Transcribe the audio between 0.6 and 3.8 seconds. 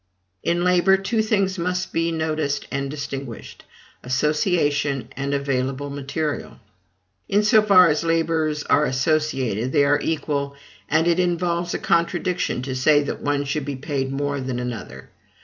labor, two things must be noticed and distinguished: